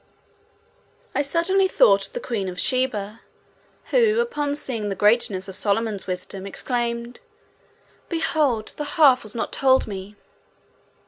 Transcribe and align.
I 1.13 1.21
suddenly 1.21 1.67
thought 1.67 2.07
of 2.07 2.13
the 2.13 2.19
Queen 2.19 2.49
of 2.49 2.59
Sheba, 2.59 3.21
who, 3.91 4.19
upon 4.19 4.55
seeing 4.55 4.89
the 4.89 4.95
greatness 4.95 5.47
of 5.47 5.55
Solomon's 5.55 6.07
wisdom, 6.07 6.47
exclaimed, 6.47 7.19
"Behold, 8.09 8.73
the 8.77 8.83
half 8.97 9.21
was 9.21 9.35
not 9.35 9.51
told 9.53 9.85
me." 9.85 10.15